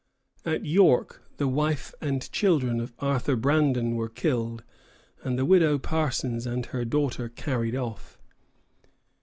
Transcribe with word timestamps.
At 0.45 0.65
York 0.65 1.21
the 1.37 1.47
wife 1.47 1.93
and 2.01 2.27
children 2.31 2.79
of 2.79 2.91
Arthur 2.97 3.35
Brandon 3.35 3.93
were 3.93 4.09
killed, 4.09 4.63
and 5.23 5.37
the 5.37 5.45
Widow 5.45 5.77
Parsons 5.77 6.47
and 6.47 6.65
her 6.65 6.83
daughter 6.83 7.29
carried 7.29 7.75
off. 7.75 8.17